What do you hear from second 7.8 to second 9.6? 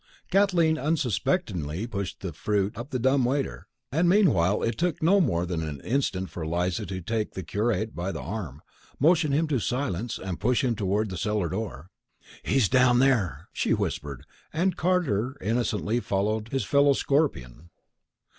by the arm, motion him to